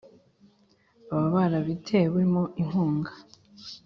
[1.09, 3.11] baba barabitewe mo inkunga